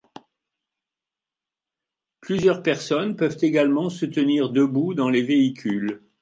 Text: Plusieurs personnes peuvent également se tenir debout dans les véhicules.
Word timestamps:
Plusieurs 2.21 2.63
personnes 2.63 3.15
peuvent 3.15 3.37
également 3.43 3.91
se 3.91 4.07
tenir 4.07 4.49
debout 4.49 4.95
dans 4.95 5.09
les 5.11 5.21
véhicules. 5.21 6.01